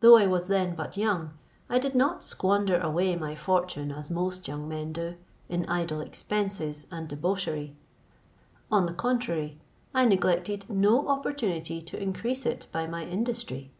[0.00, 1.34] Though I was then but young,
[1.70, 5.14] I did not squander away my fortune as most young men do,
[5.48, 7.76] in idle expenses and debauchery;
[8.72, 9.60] on the contrary,
[9.94, 13.70] I neglected no opportunity to increase it by my industry.